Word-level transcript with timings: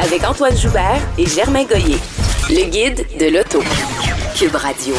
Avec 0.00 0.24
Antoine 0.24 0.56
Joubert 0.56 1.00
et 1.18 1.26
Germain 1.26 1.64
Goyer. 1.64 1.98
Le 2.48 2.70
guide 2.70 3.06
de 3.18 3.36
l'auto. 3.36 3.60
Cube 4.36 4.54
Radio. 4.54 4.94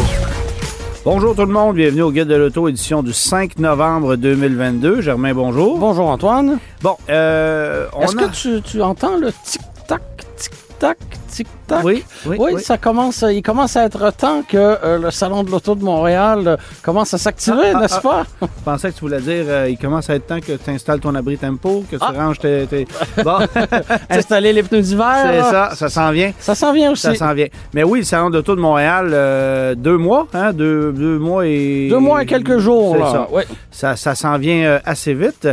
Bonjour 1.06 1.34
tout 1.34 1.46
le 1.46 1.54
monde, 1.54 1.76
bienvenue 1.78 2.02
au 2.02 2.12
Guide 2.12 2.28
de 2.28 2.36
l'Auto, 2.36 2.68
édition 2.68 3.02
du 3.02 3.14
5 3.14 3.58
novembre 3.58 4.18
2022. 4.18 5.02
Germain, 5.02 5.34
bonjour. 5.34 5.78
Bonjour 5.80 6.09
Antoine. 6.09 6.59
Bon, 6.82 6.98
euh, 7.09 7.88
on 7.94 8.02
Est-ce 8.02 8.18
a... 8.18 8.28
que 8.28 8.36
tu, 8.36 8.62
tu 8.62 8.82
entends 8.82 9.16
le 9.16 9.32
tic-tac, 9.46 10.02
tic-tac, 10.36 10.98
tic-tac? 11.30 11.84
Oui, 11.84 12.04
oui, 12.26 12.38
Oui, 12.40 12.52
oui. 12.56 12.62
ça 12.62 12.78
commence, 12.78 13.24
il 13.30 13.42
commence 13.42 13.76
à 13.78 13.86
être 13.86 14.12
temps 14.16 14.42
que 14.48 14.58
euh, 14.58 14.98
le 15.00 15.12
Salon 15.12 15.44
de 15.44 15.52
l'Auto 15.52 15.76
de 15.76 15.84
Montréal 15.84 16.44
euh, 16.48 16.58
commence 16.82 17.14
à 17.14 17.18
s'activer, 17.18 17.58
Ah, 17.74 17.74
ah, 17.76 17.80
n'est-ce 17.82 18.00
pas? 18.02 18.24
Je 18.42 18.48
pensais 18.66 18.90
que 18.92 18.96
tu 18.96 19.02
voulais 19.02 19.22
dire, 19.22 19.46
euh, 19.48 19.70
il 19.70 19.78
commence 19.78 20.10
à 20.10 20.16
être 20.16 20.28
temps 20.28 20.40
que 20.40 20.54
tu 20.54 20.70
installes 20.70 21.00
ton 21.00 21.16
abri 21.16 21.38
tempo, 21.38 21.84
que 21.90 21.96
tu 21.96 22.02
Ah. 22.06 22.12
ranges 22.16 22.40
tes... 22.40 22.66
tes- 22.68 22.88
Bon, 23.23 23.38
Installer 24.10 24.54
les 24.54 24.64
pneus 24.64 24.82
d'hiver. 24.82 25.16
c'est 25.23 25.42
ça, 25.52 25.70
ça 25.76 25.90
s'en 25.90 26.12
vient. 26.12 26.32
Ça 26.40 26.56
s'en 26.56 26.73
vient 26.73 26.92
aussi. 26.92 27.04
Ça 27.04 27.16
s'en 27.16 27.34
vient. 27.34 27.48
Mais 27.73 27.84
oui, 27.84 28.00
le 28.00 28.06
Salon 28.06 28.30
d'auto 28.30 28.56
de 28.56 28.62
Montréal, 28.62 29.09
euh, 29.14 29.75
deux 29.75 29.98
mois, 29.98 30.28
hein, 30.34 30.53
deux, 30.53 30.92
deux 30.92 31.18
mois 31.20 31.46
et... 31.46 31.88
Deux 31.90 32.00
mois 32.00 32.23
et 32.23 32.25
quelques 32.25 32.58
jours. 32.58 32.96
C'est 32.98 33.12
ça. 33.12 33.28
Oui. 33.31 33.44
Ça, 33.72 33.96
ça 33.96 34.16
s'en 34.16 34.38
vient 34.38 34.80
assez 34.86 35.14
vite. 35.14 35.48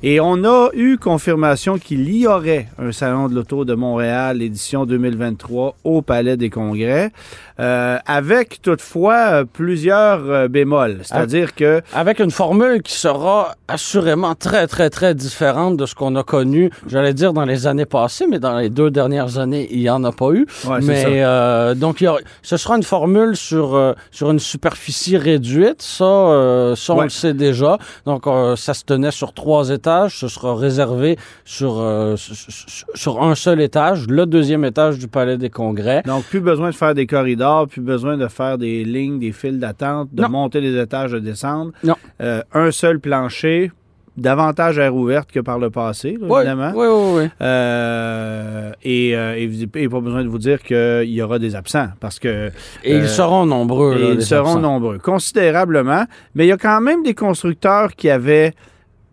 Et 0.00 0.20
on 0.20 0.44
a 0.44 0.68
eu 0.74 0.96
confirmation 0.96 1.76
qu'il 1.76 2.08
y 2.14 2.28
aurait 2.28 2.68
un 2.78 2.92
Salon 2.92 3.28
de 3.28 3.34
l'Auto 3.34 3.64
de 3.64 3.74
Montréal, 3.74 4.42
édition 4.42 4.86
2023, 4.86 5.76
au 5.82 6.02
Palais 6.02 6.36
des 6.36 6.50
Congrès, 6.50 7.10
euh, 7.60 7.98
avec 8.06 8.62
toutefois 8.62 9.16
euh, 9.32 9.44
plusieurs 9.44 10.20
euh, 10.30 10.48
bémols. 10.48 10.98
C'est-à-dire 11.02 11.54
que 11.54 11.82
Avec 11.94 12.20
une 12.20 12.30
formule 12.30 12.82
qui 12.82 12.94
sera 12.94 13.54
assurément 13.66 14.34
très, 14.34 14.66
très, 14.66 14.90
très 14.90 15.14
différente 15.14 15.76
de 15.76 15.86
ce 15.86 15.94
qu'on 15.94 16.14
a 16.16 16.22
connu, 16.22 16.70
j'allais 16.86 17.14
dire, 17.14 17.32
dans 17.32 17.44
les 17.44 17.66
années 17.66 17.86
passées, 17.86 18.26
mais 18.28 18.38
dans 18.38 18.56
les 18.56 18.70
deux 18.70 18.90
dernières 18.90 19.38
années, 19.38 19.66
il 19.70 19.80
n'y 19.80 19.90
en 19.90 20.04
a 20.04 20.12
pas 20.12 20.30
eu. 20.32 20.46
Ouais, 20.66 20.78
mais 20.82 21.04
euh, 21.24 21.74
donc, 21.74 22.00
il 22.00 22.04
y 22.04 22.08
aura- 22.08 22.20
ce 22.42 22.56
sera 22.56 22.76
une 22.76 22.82
formule 22.82 23.36
sur, 23.36 23.74
euh, 23.74 23.92
sur 24.10 24.30
une 24.30 24.38
superficie 24.38 25.16
réduite. 25.16 25.82
Ça, 25.82 26.04
ça 26.76 26.92
on 26.94 26.98
Ouais. 26.98 27.04
le 27.04 27.10
sait 27.10 27.34
déjà. 27.34 27.78
Donc, 28.06 28.24
ça 28.56 28.74
se 28.74 28.84
tenait 28.84 29.10
sur 29.10 29.32
trois 29.32 29.70
étages. 29.70 30.18
Ce 30.18 30.28
sera 30.28 30.54
réservé 30.56 31.16
sur, 31.44 31.74
sur, 32.16 32.34
sur- 32.36 32.86
sur 32.94 33.22
un 33.22 33.34
seul 33.34 33.60
étage, 33.60 34.06
le 34.08 34.26
deuxième 34.26 34.64
étage 34.64 34.98
du 34.98 35.08
Palais 35.08 35.36
des 35.38 35.50
Congrès. 35.50 36.02
Donc, 36.06 36.24
plus 36.24 36.40
besoin 36.40 36.70
de 36.70 36.74
faire 36.74 36.94
des 36.94 37.06
corridors, 37.06 37.47
plus 37.68 37.80
besoin 37.82 38.16
de 38.16 38.26
faire 38.28 38.58
des 38.58 38.84
lignes, 38.84 39.18
des 39.18 39.32
files 39.32 39.58
d'attente, 39.58 40.08
de 40.12 40.22
Non. 40.22 40.28
monter 40.28 40.60
les 40.60 40.76
étages, 40.80 41.12
de 41.12 41.18
descendre. 41.18 41.72
Non. 41.84 41.94
Euh, 42.20 42.42
un 42.52 42.70
seul 42.70 42.98
plancher, 43.00 43.70
davantage 44.16 44.78
air 44.78 44.94
ouverte 44.96 45.30
que 45.30 45.38
par 45.40 45.58
le 45.60 45.70
passé, 45.70 46.18
là, 46.20 46.26
Oui, 46.28 46.38
évidemment. 46.40 46.72
oui, 46.74 46.86
oui, 46.90 47.22
oui. 47.24 47.28
Euh, 47.40 48.72
et, 48.82 49.16
euh, 49.16 49.36
et, 49.36 49.46
vous- 49.46 49.64
et 49.76 49.88
pas 49.88 50.00
besoin 50.00 50.24
de 50.24 50.28
vous 50.28 50.38
dire 50.38 50.60
qu'il 50.62 51.04
y 51.10 51.22
aura 51.22 51.38
des 51.38 51.54
absents 51.54 51.88
parce 52.00 52.18
que 52.18 52.50
Et 52.82 52.94
Euh, 52.94 52.98
ils 53.02 53.08
seront 53.08 53.46
nombreux. 53.46 53.94
là, 53.96 54.08
ils 54.14 54.22
seront 54.22 54.56
absents. 54.56 54.60
nombreux, 54.60 54.98
considérablement. 54.98 56.04
Mais 56.34 56.46
il 56.46 56.48
y 56.48 56.52
a 56.52 56.56
quand 56.56 56.80
même 56.80 57.02
des 57.04 57.14
constructeurs 57.14 57.94
qui 57.94 58.10
avaient 58.10 58.54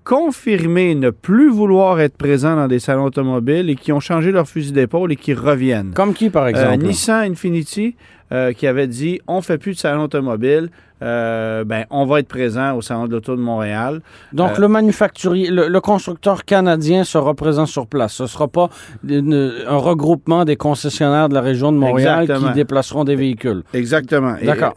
confirmé 0.04 0.94
ne 0.96 1.10
plus 1.10 1.50
vouloir 1.50 2.00
être 2.00 2.16
présents 2.16 2.56
dans 2.56 2.68
des 2.68 2.80
salons 2.80 3.06
automobiles 3.06 3.70
et 3.72 3.76
qui 3.76 3.92
ont 3.92 4.00
changé 4.00 4.32
leur 4.32 4.48
fusil 4.48 4.72
d'épaule 4.72 5.12
et 5.12 5.16
qui 5.16 5.34
reviennent. 5.34 5.94
Comme 5.96 6.14
qui, 6.14 6.30
par 6.30 6.44
Euh, 6.44 6.50
exemple? 6.50 6.78
Nissan 6.86 7.32
Infinity 7.32 7.96
euh, 8.32 8.54
qui 8.54 8.68
avait 8.68 8.88
dit 8.88 9.20
on 9.28 9.42
fait 9.42 9.58
plus 9.58 9.74
de 9.74 9.78
salon 9.80 10.04
automobile, 10.04 10.70
euh, 11.04 11.64
ben 11.66 11.84
on 11.90 12.06
va 12.06 12.20
être 12.22 12.28
présent 12.28 12.74
au 12.76 12.82
salon 12.82 13.06
de 13.08 13.12
l'auto 13.12 13.36
de 13.36 13.42
Montréal. 13.42 14.02
Donc, 14.34 14.52
Euh, 14.58 14.62
le 14.62 14.68
manufacturier, 14.70 15.50
le, 15.52 15.68
le 15.68 15.82
constructeur 15.82 16.46
canadien 16.46 17.04
sera 17.04 17.34
présent 17.34 17.66
sur 17.66 17.86
place. 17.86 18.14
Ce 18.14 18.24
ne 18.24 18.28
sera 18.28 18.48
pas 18.48 18.70
une- 19.08 19.54
un 19.68 19.76
regroupement 19.78 20.46
des 20.46 20.56
concessionnaires 20.56 21.28
de 21.30 21.34
la 21.34 21.42
région 21.42 21.72
de 21.74 21.78
Montréal 21.78 22.22
Exactement. 22.22 22.48
qui 22.50 22.54
déplaceront 22.56 23.04
des 23.04 23.16
véhicules. 23.16 23.64
Exactement. 23.74 24.36
D'accord. 24.42 24.76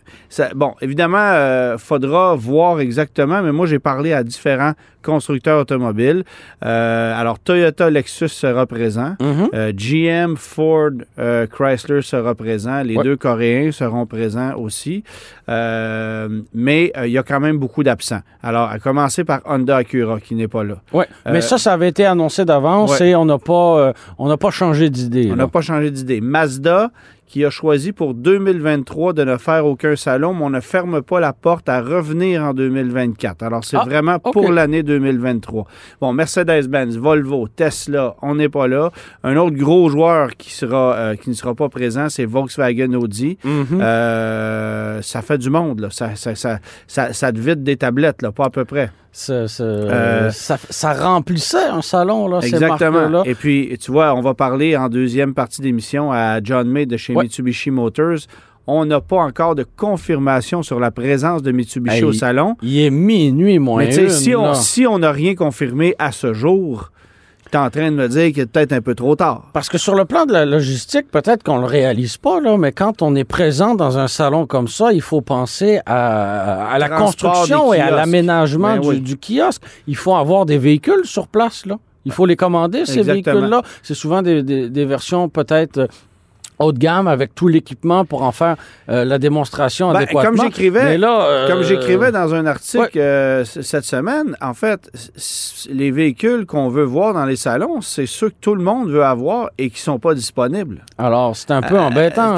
bon, 0.56 0.75
évidemment, 0.82 1.72
il 1.75 1.78
faudra 1.78 2.34
voir 2.34 2.80
exactement, 2.80 3.41
mais 3.42 3.53
moi, 3.53 3.66
j'ai 3.66 3.78
parlé 3.78 4.12
à 4.12 4.25
différents 4.25 4.72
constructeurs 5.03 5.60
automobiles. 5.60 6.25
Alors, 6.60 7.38
Toyota, 7.38 7.88
Lexus 7.91 8.28
sera 8.28 8.66
présent. 8.66 9.15
GM, 9.75 10.34
Ford, 10.36 10.91
euh, 11.19 11.47
Chrysler 11.47 12.03
sera 12.03 12.34
présent. 12.34 12.82
Les 12.82 12.97
Ouais. 12.97 13.04
deux 13.04 13.16
Coréens 13.38 13.71
seront 13.71 14.04
présents 14.06 14.56
aussi. 14.56 15.04
Euh, 15.49 16.43
mais 16.53 16.93
euh, 16.97 17.06
il 17.06 17.12
y 17.12 17.19
a 17.19 17.22
quand 17.22 17.38
même 17.38 17.59
beaucoup 17.59 17.84
d'absents. 17.84 18.21
Alors, 18.43 18.69
à 18.69 18.81
commencer 18.81 19.22
par 19.22 19.41
Honda 19.44 19.76
Acura, 19.76 20.19
qui 20.21 20.34
n'est 20.34 20.49
pas 20.49 20.65
là. 20.65 20.76
Ouais. 20.93 21.06
Euh, 21.26 21.32
Mais 21.32 21.41
ça, 21.41 21.56
ça 21.56 21.72
avait 21.72 21.88
été 21.88 22.04
annoncé 22.04 22.44
d'avance 22.44 22.98
ouais. 22.98 23.10
et 23.10 23.16
on 23.16 23.25
n'a 23.25 23.38
pas, 23.38 23.93
on 24.19 24.28
n'a 24.28 24.37
pas 24.37 24.50
changé 24.50 24.91
d'idée. 24.91 25.28
On 25.32 25.37
n'a 25.37 25.47
pas 25.47 25.60
changé 25.60 25.91
d'idée. 25.93 26.21
Mazda, 26.21 26.91
qui 27.28 27.44
a 27.44 27.50
choisi 27.50 27.93
pour 27.93 28.15
2023 28.15 29.12
de 29.12 29.22
ne 29.25 29.37
faire 29.37 29.66
aucun 29.66 29.94
salon, 29.97 30.33
mais 30.34 30.44
on 30.44 30.50
ne 30.50 30.61
ferme 30.61 31.03
pas 31.03 31.21
la 31.21 31.33
porte 31.34 31.69
à 31.69 31.81
revenir 31.83 32.43
en 32.43 32.55
2024. 32.55 33.43
Alors, 33.43 33.65
c'est 33.65 33.77
Ah, 33.77 33.84
vraiment 33.84 34.19
pour 34.19 34.50
l'année 34.50 34.83
2023. 34.83 35.66
Bon, 36.00 36.12
Mercedes-Benz, 36.15 36.97
Volvo, 36.99 37.47
Tesla, 37.49 38.16
on 38.22 38.34
n'est 38.37 38.49
pas 38.49 38.66
là. 38.66 38.91
Un 39.22 39.37
autre 39.37 39.56
gros 39.56 39.91
joueur 39.91 40.37
qui, 40.37 40.53
sera, 40.53 40.94
euh, 40.94 41.15
qui 41.16 41.28
ne 41.28 41.34
sera 41.34 41.55
pas 41.55 41.69
présent, 41.69 42.09
c'est 42.09 42.25
Volkswagen 42.25 42.94
Audi. 42.94 43.37
Mhm. 43.45 43.78
Euh, 43.81 45.03
ça 45.03 45.21
fait 45.22 45.39
du 45.39 45.50
monde, 45.50 45.81
là. 45.81 45.89
Ça, 45.91 46.15
ça, 46.16 46.34
ça, 46.34 46.59
ça, 46.87 47.12
ça 47.12 47.33
te 47.33 47.39
vide 47.39 47.62
des 47.62 47.77
tablettes, 47.77 48.22
là, 48.22 48.33
pas 48.33 48.47
à 48.47 48.50
peu 48.50 48.65
près. 48.65 48.91
Euh, 49.31 50.31
ça, 50.31 50.56
ça 50.71 50.93
remplissait 50.95 51.67
un 51.67 51.83
salon, 51.83 52.29
là, 52.29 52.41
ces 52.41 52.49
Exactement. 52.49 52.93
marques-là. 53.11 53.23
Et 53.27 53.34
puis, 53.34 53.77
tu 53.81 53.91
vois, 53.93 54.15
on 54.15 54.21
va 54.21 54.34
parler 54.34 54.77
en 54.77 54.89
deuxième 54.89 55.34
partie 55.34 55.61
d'émission 55.61 56.12
à 56.12 56.41
John 56.43 56.69
May 56.69 56.87
de 56.87 56.97
chez 56.97 57.15
Ouais. 57.15 57.25
Mitsubishi 57.25 57.71
Motors. 57.71 58.19
On 58.67 58.84
n'a 58.84 59.01
pas 59.01 59.17
encore 59.17 59.55
de 59.55 59.65
confirmation 59.77 60.62
sur 60.62 60.78
la 60.78 60.91
présence 60.91 61.43
de 61.43 61.53
Mitsubishi 61.53 61.97
Hey, 61.97 62.05
au 62.05 62.12
salon. 62.12 62.55
Il 62.62 62.78
est 62.78 62.91
minuit, 62.91 63.59
moins 63.59 63.84
Mais 63.87 63.97
une, 63.97 64.11
si 64.11 64.34
on 64.34 64.43
là. 64.43 64.55
si 64.55 64.87
on 64.87 64.99
n'a 64.99 65.11
rien 65.11 65.34
confirmé 65.34 65.95
à 65.99 66.12
ce 66.12 66.34
jour, 66.34 66.91
tu 67.50 67.56
es 67.56 67.60
en 67.60 67.70
train 67.70 67.91
de 67.91 67.97
me 67.97 68.09
dire 68.09 68.26
qu'il 68.32 68.41
est 68.41 68.47
peut-être 68.47 68.72
un 68.72 68.81
peu 68.81 68.94
trop 68.94 69.16
tard. 69.16 69.44
Parce 69.53 69.69
que 69.69 69.78
sur 69.78 69.94
le 69.94 70.04
plan 70.04 70.26
de 70.26 70.32
la 70.32 70.44
logistique, 70.44 71.10
peut-être 71.10 71.42
qu'on 71.42 71.59
le 71.59 71.66
réalise 71.66 72.16
pas, 72.16 72.41
là, 72.41 72.56
mais 72.59 72.72
quand 72.72 73.03
on 73.03 73.14
est 73.14 73.25
présent 73.25 73.75
dans 73.75 73.98
un 73.98 74.09
salon 74.09 74.47
comme 74.47 74.69
ça, 74.69 74.92
il 74.92 75.03
faut 75.03 75.20
penser 75.20 75.81
à, 75.86 76.69
à 76.70 76.78
la 76.78 76.88
Transport 76.88 77.32
construction 77.32 77.72
et 77.75 77.81
à 77.81 77.91
l'aménagement 77.91 78.75
Ben 78.75 78.81
du, 78.81 78.88
oui. 78.88 79.00
du 79.00 79.16
kiosque. 79.16 79.62
Il 79.86 79.97
faut 79.97 80.14
avoir 80.14 80.47
des 80.47 80.59
véhicules 80.59 81.04
sur 81.04 81.28
place, 81.28 81.64
là. 81.66 81.76
Il 82.04 82.12
faut 82.12 82.25
les 82.25 82.36
commander, 82.36 82.86
ces 82.86 83.03
véhicules-là. 83.03 83.60
C'est 83.82 83.92
souvent 83.94 84.22
des, 84.22 84.42
des- 84.42 84.70
des 84.70 84.84
versions 84.86 85.28
peut-être 85.28 85.78
euh, 85.78 85.86
haut 86.59 86.73
de 86.73 86.79
gamme 86.79 87.07
avec 87.09 87.35
tout 87.35 87.49
l'équipement 87.49 88.05
pour 88.05 88.23
en 88.23 88.33
faire 88.33 88.57
euh, 88.89 89.05
la 89.05 89.19
démonstration 89.19 89.91
Ben, 89.93 89.97
adéquatement. 90.01 90.23
comme 90.23 90.41
j'écrivais- 90.43 90.85
Mais 90.85 90.99
là, 90.99 91.23
euh, 91.23 91.49
Comme 91.49 91.63
j'écrivais 91.63 92.11
dans 92.13 92.35
un 92.35 92.47
article 92.47 92.83
ouais. 92.97 93.03
euh, 93.03 93.45
cette 93.45 93.85
semaine, 93.85 94.37
en 94.41 94.55
fait, 94.55 94.91
les 95.71 95.91
véhicules 95.91 96.47
qu'on 96.47 96.69
veut 96.69 96.85
voir 96.85 97.15
dans 97.15 97.25
les 97.27 97.37
salons, 97.37 97.81
c'est 97.81 98.07
ceux 98.07 98.31
que 98.31 98.35
tout 98.41 98.55
le 98.55 98.63
monde 98.63 98.91
veut 98.91 99.05
avoir 99.05 99.51
et 99.59 99.71
qui 99.71 99.81
sont 99.81 99.99
pas 99.99 100.15
disponibles. 100.15 100.84
Alors, 100.99 101.37
c'est 101.37 101.51
un 101.51 101.63
peu 101.63 101.78
embêtant. 101.78 102.37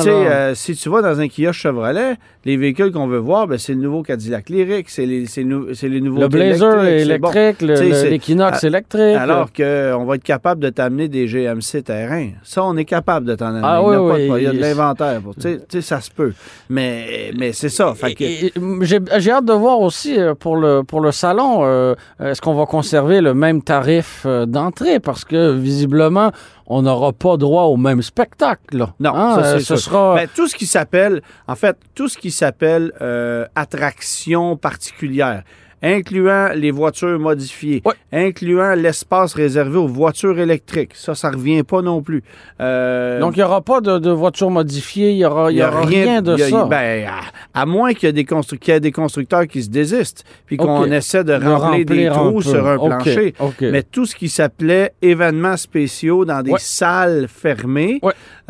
Si 0.54 0.74
tu 0.76 0.88
vas 0.88 1.02
dans 1.02 1.20
un 1.20 1.28
kiosque 1.28 1.60
Chevrolet, 1.60 2.14
les 2.44 2.56
véhicules 2.56 2.90
qu'on 2.92 3.06
veut 3.06 3.18
voir, 3.18 3.46
ben, 3.46 3.58
c'est 3.58 3.74
le 3.74 3.80
nouveau 3.80 4.02
Cadillac 4.02 4.48
Lyric, 4.48 4.88
c'est 4.88 5.04
les, 5.06 5.26
nou- 5.44 5.66
les 5.82 6.00
nouveaux 6.00 6.20
le 6.22 6.28
Blazer 6.28 6.84
électrique, 6.84 7.60
l'Equinox 7.62 8.64
électrique. 8.64 9.16
Alors 9.16 9.52
qu'on 9.52 10.04
va 10.04 10.14
être 10.14 10.22
capable 10.24 10.60
de 10.60 10.70
t'amener 10.70 11.08
des 11.08 11.26
GMC 11.26 11.82
terrain. 11.84 12.28
Ça, 12.42 12.64
on 12.64 12.76
est 12.76 12.84
capable 12.84 13.26
de 13.26 13.34
t'en 13.34 13.46
amener. 13.48 13.60
Ah 13.64 13.82
oui, 13.82 13.96
oui. 14.14 14.40
il 14.40 14.44
y 14.44 14.46
a 14.46 14.52
de 14.52 14.58
l'inventaire. 14.58 15.20
Tu 15.40 15.58
sais, 15.68 15.80
ça 15.80 16.00
se 16.00 16.10
peut. 16.10 16.32
Mais, 16.68 17.32
mais 17.36 17.52
c'est 17.52 17.68
ça. 17.68 17.94
Que- 18.00 19.18
J'ai 19.20 19.30
hâte 19.30 19.44
de 19.44 19.52
voir 19.52 19.80
aussi 19.80 20.18
euh, 20.18 20.34
pour 20.34 20.56
le, 20.56 20.82
pour 20.82 21.00
le 21.00 21.12
salon, 21.12 21.60
euh, 21.64 21.94
est-ce 22.22 22.40
qu'on 22.40 22.54
va 22.54 22.66
conserver 22.66 23.20
le 23.20 23.34
même 23.34 23.62
tarif 23.62 24.22
euh, 24.26 24.46
d'entrée? 24.46 25.00
Parce 25.00 25.24
que 25.24 25.52
visiblement, 25.52 26.30
on 26.66 26.82
n'aura 26.82 27.12
pas 27.12 27.36
droit 27.36 27.64
au 27.64 27.76
même 27.76 28.02
spectacle. 28.02 28.76
là. 28.78 28.94
Non, 29.00 29.12
Hein, 29.14 29.34
ça, 29.34 29.46
euh, 29.46 29.58
ce 29.58 29.64
sûr. 29.64 29.78
sera. 29.78 30.14
Ben, 30.16 30.28
tout 30.34 30.46
ce 30.46 30.54
qui 30.56 30.66
s'appelle, 30.66 31.22
en 31.48 31.56
fait, 31.56 31.76
tout 31.94 32.08
ce 32.08 32.16
qui 32.18 32.30
s'appelle 32.30 32.92
euh, 33.00 33.46
attraction 33.54 34.56
particulière. 34.56 35.42
Incluant 35.82 36.48
les 36.54 36.70
voitures 36.70 37.18
modifiées, 37.18 37.82
incluant 38.12 38.74
l'espace 38.74 39.34
réservé 39.34 39.78
aux 39.78 39.86
voitures 39.88 40.38
électriques. 40.38 40.92
Ça, 40.94 41.14
ça 41.14 41.30
revient 41.30 41.62
pas 41.62 41.82
non 41.82 42.02
plus. 42.02 42.22
Euh, 42.60 43.18
Donc, 43.20 43.36
il 43.36 43.40
n'y 43.40 43.44
aura 43.44 43.60
pas 43.62 43.80
de, 43.80 43.98
de 43.98 44.10
voiture 44.10 44.50
modifiée, 44.50 45.10
il 45.12 45.16
n'y 45.16 45.24
aura, 45.24 45.50
y 45.52 45.62
aura 45.62 45.82
rien, 45.82 46.20
de 46.22 46.34
il 46.34 46.40
y 46.40 46.42
a- 46.42 46.48
ça. 46.50 46.64
ben, 46.64 47.06
à, 47.54 47.60
à 47.62 47.66
moins 47.66 47.94
qu'il 47.94 48.06
y 48.08 48.10
ait 48.10 48.12
des, 48.12 48.24
constru- 48.24 48.58
qu'il 48.58 48.74
y 48.74 48.76
ait 48.76 48.80
des 48.80 48.92
constructeurs 48.92 49.46
qui 49.46 49.62
se 49.62 49.70
désistent, 49.70 50.24
puis 50.46 50.56
qu'on 50.56 50.84
essaie 50.92 51.24
de 51.24 51.38
De 51.38 51.46
remplir, 51.48 51.84
des 51.86 52.06
un 52.08 52.12
trous 52.12 52.42
sur 52.42 52.66
un 52.66 52.76
OK, 52.76 52.88
plancher. 52.88 53.34
Mais 53.62 53.82
tout 53.82 54.04
ce 54.06 54.14
qui 54.14 54.28
s'appelait 54.28 54.92
événements 55.00 55.56
spéciaux 55.56 56.24
dans 56.24 56.42
des 56.42 56.52
salles 56.58 57.26
fermées, 57.28 58.00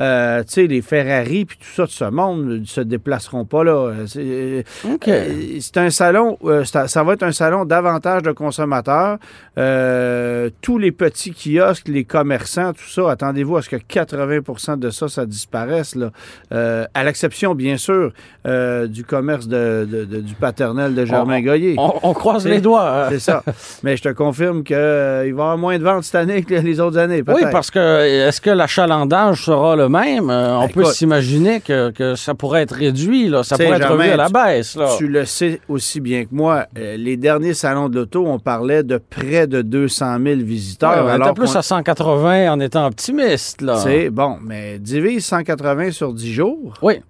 euh, 0.01 0.41
tu 0.43 0.53
sais, 0.55 0.67
les 0.67 0.83
Ferrari 0.83 1.45
puis 1.45 1.59
tout 1.59 1.69
ça 1.75 1.85
de 1.85 1.91
ce 1.91 2.05
monde 2.05 2.45
ne 2.47 2.65
se 2.65 2.81
déplaceront 2.81 3.45
pas 3.45 3.63
là. 3.65 3.93
C'est 4.07 4.65
euh, 5.09 5.25
c'est 5.61 5.77
un 5.77 5.91
salon, 5.91 6.39
un- 6.47 6.65
ça 6.65 7.03
va 7.05 7.13
être 7.15 7.20
un 7.23 7.33
salon 7.33 7.65
davantage 7.65 8.23
de 8.23 8.33
consommateurs. 8.33 9.19
Euh, 9.59 10.49
tous 10.63 10.79
les 10.79 10.91
petits 10.93 11.33
kiosques, 11.33 11.89
les 11.89 12.05
commerçants, 12.05 12.73
tout 12.73 12.89
ça, 12.89 13.11
attendez-vous 13.11 13.57
à 13.59 13.63
ce 13.63 13.69
que 13.69 13.77
80% 13.77 14.79
de 14.79 14.91
ça, 14.91 15.09
ça 15.09 15.27
disparaisse. 15.27 15.95
Là. 15.95 16.11
Euh, 16.53 16.85
à 16.95 17.05
l'exception, 17.05 17.55
bien 17.55 17.77
sûr, 17.77 18.13
euh, 18.47 18.87
du 18.87 19.05
commerce 19.05 19.47
de, 19.49 19.87
de- 19.91 20.05
de- 20.05 20.21
du 20.21 20.35
paternel 20.35 20.95
de 20.95 21.05
Germain 21.05 21.39
On- 21.39 21.43
Goyer. 21.43 21.75
On, 21.79 21.93
on 22.03 22.15
croise 22.15 22.47
les 22.47 22.61
doigts. 22.61 23.05
hein. 23.05 23.09
C'est 23.11 23.19
ça. 23.19 23.43
Mais 23.83 23.97
je 23.97 24.03
te 24.03 24.09
confirme 24.11 24.63
qu'il 24.65 24.77
va 24.77 25.27
y 25.27 25.31
avoir 25.31 25.59
moins 25.59 25.79
de 25.79 25.85
ventes 25.85 26.05
cette 26.05 26.15
année 26.15 26.43
que 26.43 26.55
les 26.55 26.81
autres 26.81 26.99
années. 26.99 27.23
Oui, 27.27 27.43
parce 27.53 27.71
que 27.71 28.29
est-ce 28.29 28.41
que 28.41 28.51
l'achalandage 28.51 29.45
sera 29.45 29.77
le 29.77 29.89
même? 29.89 30.31
On 30.31 30.67
Ben, 30.67 30.73
peut 30.73 30.85
s'imaginer 30.85 31.61
que, 31.61 31.91
que 31.91 32.15
ça 32.15 32.35
pourrait 32.35 32.63
être 32.63 32.75
réduit, 32.75 33.29
là. 33.29 33.43
ça 33.43 33.57
pourrait 33.57 33.77
être 33.79 33.93
revu 33.93 34.09
à 34.09 34.17
la 34.17 34.29
baisse. 34.29 34.77
Là. 34.77 34.89
Tu 34.97 35.07
le 35.07 35.25
sais 35.25 35.61
aussi 35.69 36.01
bien 36.01 36.25
que 36.25 36.31
moi, 36.33 36.67
euh, 36.79 36.97
les 37.11 37.17
derniers 37.17 37.55
salons 37.55 37.89
de 37.89 37.97
l'auto, 37.97 38.25
on 38.25 38.39
parlait 38.39 38.85
de 38.85 38.97
près 38.97 39.49
de 39.49 39.63
200 39.63 40.19
000 40.23 40.41
visiteurs. 40.43 41.05
Ouais, 41.05 41.11
on 41.11 41.15
alors 41.15 41.35
plus 41.35 41.57
à 41.57 41.63
180 41.63 42.53
en 42.53 42.61
étant 42.61 42.87
optimiste. 42.87 43.63
Là. 43.63 43.77
C'est 43.77 44.11
bon, 44.11 44.39
mais 44.41 44.79
divise 44.79 45.25
180 45.27 45.91
sur 45.91 46.15
10 46.15 46.33
jours. 46.33 46.75
Oui. 46.83 47.03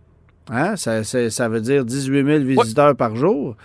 Hein, 0.50 0.76
ça, 0.76 1.04
ça 1.04 1.48
veut 1.48 1.60
dire 1.60 1.84
18 1.84 2.24
000 2.24 2.38
visiteurs 2.44 2.96
par 2.96 3.14
jour. 3.14 3.56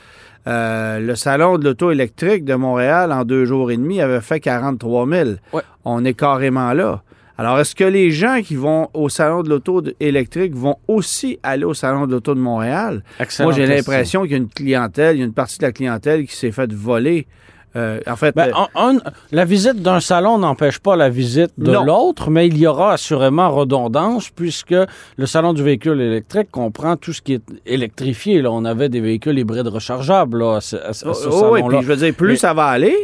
Euh, 0.47 0.99
le 0.99 1.15
salon 1.15 1.57
de 1.57 1.63
l'auto 1.63 1.89
électrique 1.89 2.43
de 2.43 2.53
Montréal, 2.53 3.13
en 3.13 3.23
deux 3.23 3.45
jours 3.45 3.71
et 3.71 3.77
demi, 3.77 4.01
avait 4.01 4.21
fait 4.21 4.41
43 4.41 5.07
000. 5.07 5.29
Ouais. 5.53 5.61
On 5.85 6.03
est 6.03 6.13
carrément 6.13 6.73
là. 6.73 7.01
Alors, 7.37 7.59
est-ce 7.59 7.75
que 7.75 7.83
les 7.83 8.11
gens 8.11 8.41
qui 8.41 8.55
vont 8.55 8.87
au 8.93 9.09
salon 9.09 9.43
de 9.43 9.49
l'auto 9.49 9.81
électrique 9.99 10.55
vont 10.55 10.77
aussi 10.87 11.37
aller 11.43 11.65
au 11.65 11.73
salon 11.73 12.07
de 12.07 12.13
l'auto 12.13 12.33
de 12.33 12.39
Montréal? 12.39 13.03
Excellente 13.19 13.53
Moi, 13.53 13.61
j'ai 13.65 13.67
l'impression 13.75 14.21
qu'il 14.21 14.31
y 14.31 14.35
a 14.35 14.37
une 14.37 14.47
clientèle, 14.49 15.17
il 15.17 15.19
y 15.19 15.21
a 15.21 15.25
une 15.25 15.33
partie 15.33 15.57
de 15.57 15.63
la 15.65 15.71
clientèle 15.73 16.25
qui 16.25 16.35
s'est 16.35 16.51
faite 16.51 16.71
voler. 16.71 17.27
Euh, 17.75 17.99
en 18.07 18.15
fait, 18.15 18.33
Ben, 18.33 18.51
euh, 18.77 18.99
la 19.33 19.43
visite 19.43 19.81
d'un 19.81 19.99
salon 19.99 20.37
n'empêche 20.37 20.79
pas 20.79 20.95
la 20.95 21.09
visite 21.09 21.51
de 21.57 21.73
l'autre, 21.73 22.29
mais 22.31 22.47
il 22.47 22.57
y 22.57 22.65
aura 22.67 22.93
assurément 22.93 23.49
redondance 23.53 24.29
puisque 24.29 24.73
le 25.17 25.25
salon 25.25 25.51
du 25.51 25.61
véhicule 25.61 25.99
électrique 25.99 26.49
comprend 26.51 26.95
tout 26.95 27.11
ce 27.11 27.21
qui 27.21 27.33
est 27.33 27.43
électrifié. 27.65 28.41
Là. 28.41 28.49
On 28.53 28.63
avait 28.63 28.88
des 28.88 29.01
véhicules 29.01 29.38
hybrides 29.38 29.67
rechargeables 29.67 30.39
là, 30.39 30.55
à 30.55 30.61
ce, 30.61 30.77
à 30.77 30.93
ce- 30.93 31.05
à 31.09 31.13
ce 31.13 31.27
oh, 31.29 31.49
oui, 31.51 31.63
puis 31.67 31.79
je 31.81 31.88
veux 31.88 31.97
dire, 31.97 32.13
plus 32.15 32.29
Mais- 32.29 32.35
ça 32.38 32.53
va 32.53 32.67
aller, 32.67 32.95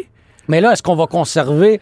Mais 0.47 0.61
là, 0.61 0.71
est-ce 0.71 0.81
qu'on 0.83 0.95
va 0.95 1.05
conserver 1.07 1.81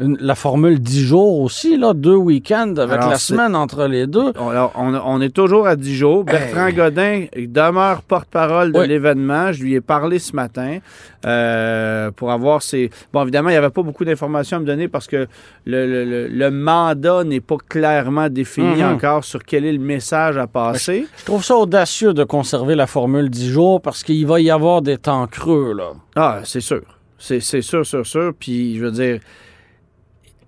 une- 0.00 0.16
la 0.20 0.34
formule 0.34 0.80
10 0.80 1.04
jours 1.04 1.40
aussi, 1.40 1.76
là, 1.76 1.92
deux 1.94 2.16
week-ends 2.16 2.74
avec 2.78 2.96
Alors, 2.98 3.10
la 3.10 3.18
semaine 3.18 3.54
entre 3.54 3.84
les 3.86 4.06
deux? 4.06 4.32
On, 4.38 4.48
alors, 4.48 4.72
on, 4.76 4.94
on 4.94 5.20
est 5.20 5.28
toujours 5.34 5.66
à 5.66 5.76
10 5.76 5.94
jours. 5.94 6.24
Bertrand 6.24 6.70
Godin 6.70 7.26
demeure 7.36 8.02
porte-parole 8.02 8.72
de 8.72 8.80
Oui. 8.80 8.88
l'événement. 8.88 9.52
Je 9.52 9.62
lui 9.62 9.74
ai 9.74 9.80
parlé 9.80 10.18
ce 10.18 10.34
matin 10.34 10.78
euh, 11.26 12.10
pour 12.12 12.30
avoir 12.32 12.62
ses... 12.62 12.90
Bon, 13.12 13.22
évidemment, 13.22 13.50
il 13.50 13.52
n'y 13.52 13.58
avait 13.58 13.70
pas 13.70 13.82
beaucoup 13.82 14.04
d'informations 14.04 14.56
à 14.56 14.60
me 14.60 14.64
donner 14.66 14.88
parce 14.88 15.06
que 15.06 15.26
le, 15.66 15.86
le- 15.86 16.04
le- 16.04 16.28
le 16.28 16.50
mandat 16.50 17.24
n'est 17.24 17.40
pas 17.40 17.56
clairement 17.68 18.28
défini 18.28 18.82
Mhm. 18.82 18.94
encore 18.94 19.24
sur 19.24 19.42
quel 19.44 19.64
est 19.64 19.72
le 19.72 19.78
message 19.78 20.38
à 20.38 20.46
passer. 20.46 21.06
Je 21.18 21.24
trouve 21.24 21.44
ça 21.44 21.56
audacieux 21.56 22.14
de 22.14 22.24
conserver 22.24 22.74
la 22.74 22.86
formule 22.86 23.28
10 23.28 23.50
jours 23.50 23.80
parce 23.82 24.02
qu'il 24.02 24.26
va 24.26 24.40
y 24.40 24.50
avoir 24.50 24.80
des 24.82 24.96
temps 24.96 25.26
creux, 25.26 25.74
là. 25.76 25.90
Ah, 26.16 26.40
c'est 26.44 26.60
sûr. 26.60 26.82
C'est 27.18 27.40
sûr, 27.40 27.84
sûr, 27.84 28.06
sûr. 28.06 28.32
Puis, 28.38 28.78
je 28.78 28.84
veux 28.86 28.90
dire, 28.92 29.20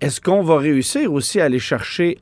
est-ce 0.03 0.19
qu'on 0.19 0.41
va 0.41 0.57
réussir 0.57 1.13
aussi 1.13 1.39
à 1.39 1.45
aller 1.45 1.59
chercher 1.59 2.17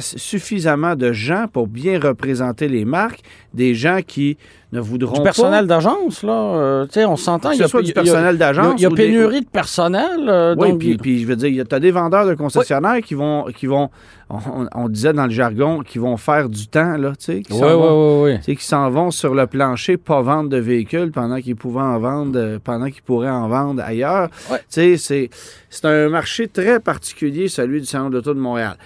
suffisamment 0.00 0.94
de 0.96 1.12
gens 1.12 1.46
pour 1.52 1.66
bien 1.66 1.98
représenter 1.98 2.68
les 2.68 2.84
marques, 2.84 3.20
des 3.54 3.74
gens 3.74 4.00
qui 4.06 4.36
ne 4.70 4.80
voudront 4.80 5.12
Du 5.14 5.18
pas... 5.20 5.24
personnel 5.24 5.66
d'agence, 5.66 6.22
là, 6.22 6.32
euh, 6.32 6.84
tu 6.86 6.92
sais, 6.94 7.04
on 7.06 7.16
s'entend. 7.16 7.52
il 7.52 7.58
y 7.60 7.62
a- 7.62 7.68
soit 7.68 7.80
du 7.80 7.94
personnel 7.94 8.34
Il 8.36 8.38
y 8.38 8.42
a, 8.42 8.52
d'agence. 8.52 8.74
il 8.76 8.82
y 8.82 8.86
a 8.86 8.90
des- 8.90 8.94
pénurie 8.96 9.40
de 9.40 9.48
personnel. 9.48 10.28
euh, 10.28 10.54
Oui, 10.58 10.70
donc, 10.72 10.78
puis, 10.78 10.96
puis 10.98 11.22
je 11.22 11.26
veux 11.26 11.36
dire, 11.36 11.64
tu 11.66 11.74
as 11.74 11.80
des 11.80 11.90
vendeurs 11.90 12.26
de 12.26 12.34
concessionnaires 12.34 13.00
qui 13.00 13.14
vont, 13.14 13.44
qui 13.44 13.66
vont 13.66 13.88
on, 14.28 14.66
on 14.74 14.88
disait 14.90 15.14
dans 15.14 15.24
le 15.24 15.30
jargon, 15.32 15.80
qui 15.80 15.96
vont 15.98 16.18
faire 16.18 16.50
du 16.50 16.66
temps, 16.68 16.98
là, 16.98 17.12
tu 17.18 17.24
sais, 17.24 17.40
qui 17.40 17.54
Oui, 17.54 17.60
vont- 17.60 18.24
oui, 18.24 18.32
oui, 18.32 18.38
tu 18.40 18.44
sais, 18.44 18.56
qui 18.56 18.64
s'en 18.66 18.90
vont 18.90 19.10
sur 19.10 19.34
le 19.34 19.46
plancher, 19.46 19.96
pas 19.96 20.20
vendre 20.20 20.50
de 20.50 20.58
véhicules 20.58 21.12
pendant 21.12 21.40
qu'ils 21.40 21.56
pouvaient 21.56 21.80
en 21.80 21.98
vendre, 21.98 22.38
euh, 22.38 22.58
pendant 22.62 22.90
qu'ils 22.90 23.02
pourraient 23.02 23.30
en 23.30 23.48
vendre 23.48 23.82
ailleurs. 23.82 24.28
Tu 24.70 24.98
sais, 24.98 25.30
c'est, 25.70 25.84
un 25.86 26.10
marché 26.10 26.46
très 26.46 26.78
particulier, 26.78 27.48
celui 27.48 27.80
du 27.80 27.86
Salon 27.86 28.10
d'auto 28.10 28.34
de 28.34 28.38
Montréal. 28.40 28.76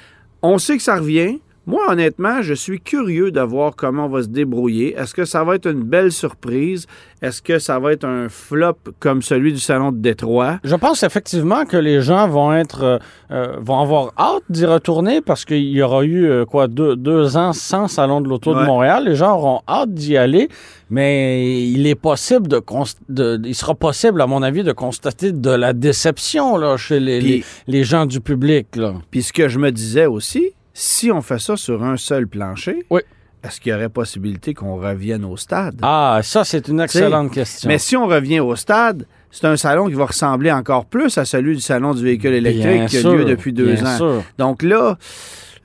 On 0.42 0.58
sait 0.58 0.76
que 0.76 0.82
ça 0.82 0.96
revient. 0.96 1.38
Moi, 1.64 1.80
honnêtement, 1.88 2.42
je 2.42 2.54
suis 2.54 2.80
curieux 2.80 3.30
de 3.30 3.40
voir 3.40 3.76
comment 3.76 4.06
on 4.06 4.08
va 4.08 4.24
se 4.24 4.28
débrouiller. 4.28 4.96
Est-ce 4.98 5.14
que 5.14 5.24
ça 5.24 5.44
va 5.44 5.54
être 5.54 5.70
une 5.70 5.84
belle 5.84 6.10
surprise? 6.10 6.88
Est-ce 7.22 7.40
que 7.40 7.60
ça 7.60 7.78
va 7.78 7.92
être 7.92 8.04
un 8.04 8.28
flop 8.28 8.78
comme 8.98 9.22
celui 9.22 9.52
du 9.52 9.60
Salon 9.60 9.92
de 9.92 9.98
Détroit? 9.98 10.58
Je 10.64 10.74
pense 10.74 11.04
effectivement 11.04 11.64
que 11.64 11.76
les 11.76 12.02
gens 12.02 12.26
vont 12.26 12.52
être 12.52 12.82
euh, 12.82 12.98
euh, 13.30 13.56
vont 13.60 13.78
avoir 13.78 14.12
hâte 14.18 14.42
d'y 14.48 14.66
retourner 14.66 15.20
parce 15.20 15.44
qu'il 15.44 15.62
y 15.62 15.80
aura 15.82 16.02
eu 16.02 16.24
euh, 16.24 16.44
quoi 16.44 16.66
deux, 16.66 16.96
deux 16.96 17.36
ans 17.36 17.52
sans 17.52 17.86
salon 17.86 18.20
de 18.20 18.28
l'auto 18.28 18.54
de. 18.54 18.64
Montréal. 18.64 19.04
Les 19.04 19.14
gens 19.14 19.36
auront 19.36 19.60
hâte 19.68 19.94
d'y 19.94 20.16
aller, 20.16 20.48
mais 20.90 21.64
il 21.64 21.86
est 21.86 21.94
possible 21.94 22.48
de, 22.48 23.40
il 23.46 23.54
sera 23.54 23.76
possible 23.76 24.20
à 24.20 24.26
mon 24.26 24.42
avis 24.42 24.64
de 24.64 24.72
constater 24.72 25.30
de 25.30 25.50
la 25.50 25.72
déception 25.72 26.56
là 26.56 26.76
chez 26.76 26.98
les, 26.98 27.20
les, 27.20 27.44
les 27.68 27.84
gens 27.84 28.06
du 28.06 28.20
public 28.20 28.74
là. 28.74 28.94
Puis 29.12 29.22
ce 29.22 29.32
que 29.32 29.48
je 29.48 29.60
me 29.60 29.70
disais 29.70 30.06
aussi, 30.06 30.54
si 30.74 31.10
on 31.10 31.20
fait 31.22 31.38
ça 31.38 31.56
sur 31.56 31.82
un 31.82 31.96
seul 31.96 32.26
plancher, 32.26 32.84
Oui. 32.90 33.00
est-ce 33.44 33.60
qu'il 33.60 33.72
y 33.72 33.74
aurait 33.74 33.88
possibilité 33.88 34.54
qu'on 34.54 34.76
revienne 34.76 35.24
au 35.24 35.36
stade? 35.36 35.76
Ah, 35.82 36.20
ça 36.22 36.44
c'est 36.44 36.68
une 36.68 36.80
excellente 36.80 37.32
question. 37.32 37.68
Mais 37.68 37.78
si 37.78 37.96
on 37.96 38.06
revient 38.06 38.40
au 38.40 38.56
stade, 38.56 39.06
c'est 39.30 39.46
un 39.46 39.56
salon 39.56 39.88
qui 39.88 39.94
va 39.94 40.06
ressembler 40.06 40.52
encore 40.52 40.84
plus 40.86 41.16
à 41.18 41.24
celui 41.24 41.54
du 41.56 41.62
salon 41.62 41.94
du 41.94 42.02
véhicule 42.04 42.34
électrique 42.34 42.66
Bien 42.78 42.86
qui 42.86 42.96
a 42.98 43.00
sûr, 43.00 43.14
lieu 43.14 43.24
depuis 43.24 43.52
deux 43.52 43.72
bien 43.74 43.86
ans. 43.86 43.96
sûr. 43.96 44.22
Donc 44.38 44.62
là, 44.62 44.98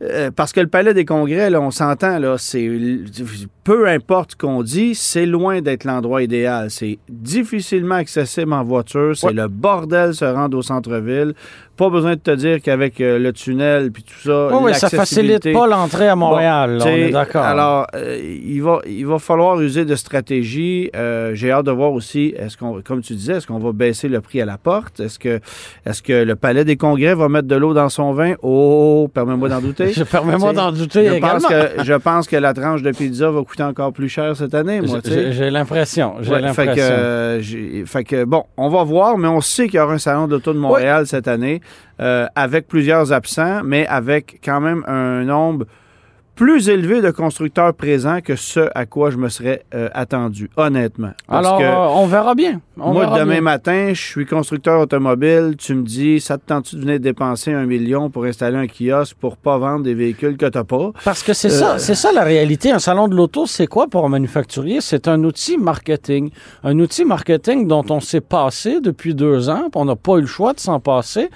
euh, 0.03 0.29
parce 0.29 0.53
que 0.53 0.59
le 0.61 0.67
palais 0.67 0.93
des 0.93 1.05
congrès, 1.05 1.49
là, 1.49 1.59
on 1.59 1.71
s'entend, 1.71 2.19
là, 2.19 2.37
c'est 2.37 2.69
peu 3.63 3.87
importe 3.89 4.31
ce 4.33 4.35
qu'on 4.37 4.61
dit, 4.61 4.93
c'est 4.95 5.25
loin 5.25 5.59
d'être 5.61 5.83
l'endroit 5.85 6.21
idéal. 6.21 6.69
C'est 6.69 6.99
difficilement 7.09 7.95
accessible 7.95 8.53
en 8.53 8.63
voiture. 8.63 9.17
C'est 9.17 9.27
Ouais. 9.27 9.33
le 9.33 9.47
bordel 9.47 10.13
se 10.13 10.23
rendre 10.23 10.57
au 10.57 10.61
centre-ville. 10.61 11.33
Pas 11.77 11.89
besoin 11.89 12.15
de 12.15 12.19
te 12.19 12.31
dire 12.31 12.61
qu'avec 12.61 12.99
euh, 12.99 13.19
le 13.19 13.31
tunnel 13.31 13.91
puis 13.91 14.03
tout 14.03 14.19
ça, 14.27 14.47
Oui, 14.51 14.57
oui, 14.63 14.73
ça 14.73 14.89
facilite 14.89 15.53
pas 15.53 15.67
l'entrée 15.67 16.07
à 16.07 16.15
Montréal, 16.15 16.71
là, 16.71 16.75
on 16.77 16.79
T'sais, 16.79 16.99
est 17.01 17.09
d'accord. 17.11 17.43
Alors, 17.43 17.85
euh, 17.95 18.17
il, 18.45 18.61
va, 18.63 18.79
il 18.87 19.05
va 19.05 19.19
falloir 19.19 19.61
user 19.61 19.85
de 19.85 19.95
stratégie. 19.95 20.89
Euh, 20.95 21.31
J'ai 21.35 21.51
hâte 21.51 21.65
de 21.67 21.71
voir 21.71 21.91
aussi, 21.93 22.33
est-ce 22.37 22.57
qu'on, 22.57 22.81
comme 22.81 23.01
tu 23.01 23.13
disais, 23.13 23.33
est-ce 23.33 23.47
qu'on 23.47 23.59
va 23.59 23.71
baisser 23.71 24.07
le 24.09 24.21
prix 24.21 24.41
à 24.41 24.45
la 24.45 24.57
porte? 24.57 24.99
Est-ce 24.99 25.19
que, 25.19 25.39
est-ce 25.85 26.01
que 26.01 26.23
le 26.23 26.35
Palais 26.35 26.65
des 26.65 26.77
Congrès 26.77 27.13
va 27.13 27.29
mettre 27.29 27.47
de 27.47 27.55
l'eau 27.55 27.73
dans 27.73 27.89
son 27.89 28.11
vin? 28.11 28.33
Oh, 28.41 29.07
permets-moi 29.13 29.47
d'en 29.49 29.61
douter. 29.61 29.93
Je 29.93 30.03
permets-moi 30.03 30.53
d'en 30.53 30.71
douter 30.71 31.05
je 31.07 31.13
également. 31.13 31.39
pense, 31.39 31.45
que, 31.45 31.83
je 31.83 31.93
pense 31.93 32.27
que 32.27 32.35
la 32.37 32.53
tranche 32.53 32.81
de 32.81 32.91
pizza 32.91 33.29
va 33.29 33.43
coûter 33.43 33.63
encore 33.63 33.93
plus 33.93 34.09
cher 34.09 34.35
cette 34.35 34.53
année, 34.55 34.81
moi. 34.81 34.99
J'ai 35.05 35.49
l'impression, 35.51 36.15
j'ai 36.21 36.31
Ouais, 36.31 36.41
l'impression. 36.41 36.73
fait, 36.73 37.41
que, 37.41 37.85
fait 37.85 38.03
que, 38.03 38.23
bon, 38.25 38.43
on 38.57 38.69
va 38.69 38.83
voir, 38.83 39.17
mais 39.17 39.27
on 39.27 39.41
sait 39.41 39.67
qu'il 39.67 39.75
y 39.75 39.79
aura 39.79 39.93
un 39.93 39.97
salon 39.99 40.27
d'auto 40.27 40.53
de 40.53 40.57
Montréal 40.59 41.05
cette 41.07 41.27
année, 41.27 41.61
avec 41.99 42.67
plusieurs 42.67 43.11
absents, 43.11 43.63
mais 43.63 43.87
avec 43.87 44.39
quand 44.43 44.61
même 44.61 44.83
un 44.87 45.23
nombre 45.23 45.65
plus 46.37 46.69
élevé 46.69 47.01
de 47.01 47.09
constructeurs 47.09 47.73
présents 47.73 48.21
que 48.21 48.35
ce 48.35 48.69
à 48.75 48.85
quoi 48.85 49.09
je 49.09 49.17
me 49.17 49.27
serais 49.27 49.63
euh, 49.73 49.89
attendu, 49.93 50.49
honnêtement. 50.55 51.11
Parce 51.27 51.45
Alors, 51.45 51.57
que 51.59 51.63
euh, 51.63 51.77
on 51.99 52.05
verra 52.05 52.35
bien. 52.35 52.61
On 52.79 52.93
moi, 52.93 53.05
verra 53.05 53.19
demain 53.19 53.33
bien. 53.33 53.41
matin, 53.41 53.89
je 53.93 53.99
suis 54.01 54.25
constructeur 54.27 54.79
automobile. 54.79 55.55
Tu 55.57 55.73
me 55.73 55.81
dis, 55.83 56.21
ça 56.21 56.37
te 56.37 56.45
tente-tu 56.45 56.75
de 56.75 56.81
venir 56.81 56.99
dépenser 56.99 57.51
un 57.53 57.65
million 57.65 58.11
pour 58.11 58.25
installer 58.25 58.55
un 58.55 58.67
kiosque 58.67 59.17
pour 59.19 59.35
pas 59.35 59.57
vendre 59.57 59.83
des 59.83 59.95
véhicules 59.95 60.37
que 60.37 60.45
tu 60.45 60.57
n'as 60.57 60.63
pas? 60.63 60.91
Parce 61.03 61.23
que 61.23 61.33
c'est 61.33 61.47
Euh, 61.51 61.59
ça, 61.59 61.79
c'est 61.79 61.95
ça 61.95 62.11
la 62.13 62.23
réalité. 62.23 62.71
Un 62.71 62.79
salon 62.79 63.07
de 63.07 63.15
l'auto, 63.15 63.47
c'est 63.47 63.67
quoi 63.67 63.87
pour 63.87 64.05
un 64.05 64.09
manufacturier? 64.09 64.79
C'est 64.79 65.07
un 65.07 65.23
outil 65.23 65.57
marketing. 65.57 66.29
Un 66.63 66.77
outil 66.77 67.03
marketing 67.03 67.67
dont 67.67 67.85
on 67.89 67.99
s'est 67.99 68.21
passé 68.21 68.79
depuis 68.79 69.15
deux 69.15 69.49
ans, 69.49 69.69
puis 69.71 69.81
on 69.81 69.85
n'a 69.85 69.95
pas 69.95 70.17
eu 70.17 70.21
le 70.21 70.27
choix 70.27 70.53
de 70.53 70.59
s'en 70.59 70.79
passer. 70.79 71.29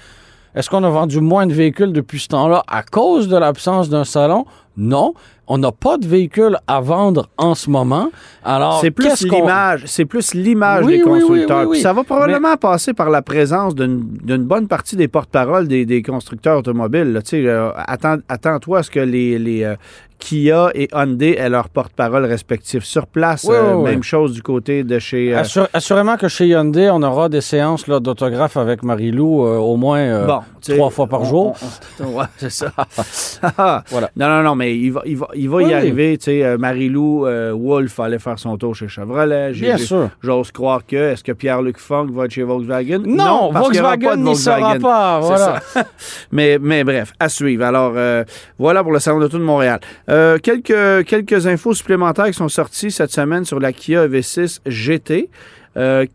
Est-ce 0.54 0.68
qu'on 0.68 0.84
a 0.84 0.90
vendu 0.90 1.20
moins 1.22 1.46
de 1.46 1.54
véhicules 1.54 1.92
depuis 1.94 2.20
ce 2.20 2.28
temps-là 2.28 2.62
à 2.68 2.82
cause 2.82 3.26
de 3.26 3.36
l'absence 3.38 3.88
d'un 3.88 4.04
salon? 4.04 4.44
Non. 4.76 5.14
On 5.48 5.58
n'a 5.58 5.72
pas 5.72 5.98
de 5.98 6.06
véhicule 6.06 6.56
à 6.66 6.80
vendre 6.80 7.28
en 7.36 7.54
ce 7.54 7.68
moment. 7.68 8.10
Alors, 8.44 8.80
C'est 8.80 8.90
plus 8.90 9.22
l'image, 9.24 9.82
c'est 9.86 10.04
plus 10.04 10.34
l'image 10.34 10.84
Oui, 10.84 10.98
des 10.98 11.02
constructeurs. 11.02 11.58
oui, 11.60 11.64
oui. 11.66 11.70
Puis 11.72 11.80
Ça 11.82 11.92
va 11.92 12.04
probablement 12.04 12.56
passer 12.56 12.94
par 12.94 13.10
la 13.10 13.22
présence 13.22 13.74
d'une 13.74 14.02
d'une 14.22 14.44
bonne 14.44 14.68
partie 14.68 14.96
des 14.96 15.08
porte-paroles 15.08 15.68
des, 15.68 15.84
des 15.84 16.02
constructeurs 16.02 16.58
automobiles. 16.58 17.20
euh, 17.34 17.70
attends- 17.76 18.18
Attends-toi 18.28 18.78
à 18.78 18.82
ce 18.82 18.90
que 18.90 19.00
les, 19.00 19.38
les, 19.38 19.64
euh, 19.64 19.74
Kia 20.18 20.70
et 20.74 20.88
Hyundai 20.94 21.34
aient 21.36 21.48
leurs 21.48 21.68
porte-paroles 21.68 22.24
respectifs 22.26 22.84
sur 22.84 23.08
place. 23.08 23.42
Oui, 23.48 23.56
Euh, 23.56 23.72
oui, 23.74 23.82
oui. 23.82 23.90
Même 23.90 24.02
chose 24.04 24.32
du 24.32 24.40
côté 24.42 24.84
de 24.84 25.00
chez. 25.00 25.34
euh, 25.34 25.40
Assur- 25.40 25.66
assurément 25.72 26.16
que 26.16 26.28
chez 26.28 26.46
Hyundai, 26.46 26.90
on 26.90 27.02
aura 27.02 27.28
des 27.28 27.40
séances 27.40 27.88
là, 27.88 27.98
d'autographes 27.98 28.56
avec 28.56 28.84
Marie-Lou 28.84 29.44
euh, 29.44 29.56
au 29.56 29.76
moins 29.76 30.24
Bon, 30.24 30.40
trois 30.76 30.90
fois 30.90 31.08
par 31.08 31.22
on- 31.22 31.24
jour. 31.24 31.56
ouais, 32.00 32.24
c'est 32.36 32.52
ça. 32.52 32.70
Voilà. 33.90 34.10
Non, 34.16 34.28
non, 34.28 34.42
non, 34.42 34.54
mais 34.54 34.76
il 34.76 34.92
va, 34.92 35.02
il 35.04 35.16
va, 35.16 35.28
il 35.34 35.48
va 35.48 35.56
Oui. 35.58 35.66
y 35.70 35.74
arriver. 35.74 36.16
Tu 36.18 36.24
sais, 36.24 36.44
euh, 36.44 36.58
Marie-Lou 36.58 37.26
euh, 37.26 37.52
Wolf 37.52 37.98
allait 38.00 38.18
faire 38.18 38.38
son 38.38 38.56
tour 38.56 38.74
chez 38.74 38.88
Chevrolet. 38.88 39.52
Bien 39.52 39.76
sûr. 39.76 40.10
J'ose 40.22 40.50
croire 40.52 40.86
que. 40.86 40.96
Est-ce 41.12 41.24
que 41.24 41.32
Pierre-Luc 41.32 41.78
Funk 41.78 42.08
va 42.12 42.24
être 42.26 42.30
chez 42.30 42.42
Volkswagen? 42.42 43.00
Non, 43.06 43.50
parce 43.52 43.66
Volkswagen 43.66 44.16
n'y 44.16 44.36
sera 44.36 44.76
pas. 44.76 45.20
C'est 45.22 45.26
Voilà. 45.28 45.60
ça. 45.60 45.84
mais, 46.32 46.58
mais 46.60 46.84
bref, 46.84 47.12
à 47.20 47.28
suivre. 47.28 47.64
Alors, 47.64 47.92
euh, 47.96 48.24
voilà 48.58 48.82
pour 48.82 48.92
le 48.92 48.98
Salon 48.98 49.20
d'auto 49.20 49.38
de 49.38 49.42
Montréal. 49.44 49.80
Euh, 50.08 50.38
quelques, 50.38 51.06
quelques 51.06 51.46
infos 51.46 51.74
supplémentaires 51.74 52.26
qui 52.26 52.32
sont 52.34 52.48
sorties 52.48 52.90
cette 52.90 53.12
semaine 53.12 53.44
sur 53.44 53.60
la 53.60 53.72
Kia 53.72 54.06
EV6 54.06 54.60
GT. 54.66 55.28
euh, 55.76 56.06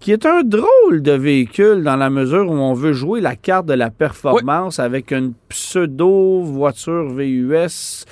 qui 0.00 0.12
est 0.12 0.26
un 0.26 0.42
drôle 0.44 1.02
de 1.02 1.10
véhicule 1.10 1.82
dans 1.82 1.96
la 1.96 2.08
mesure 2.08 2.48
où 2.48 2.54
on 2.54 2.72
veut 2.72 2.92
jouer 2.92 3.20
la 3.20 3.34
carte 3.34 3.66
de 3.66 3.74
la 3.74 3.90
performance 3.90 4.78
avec 4.78 5.10
une 5.10 5.32
pseudo 5.48 6.40
voiture 6.42 7.08
VUS. 7.12 8.04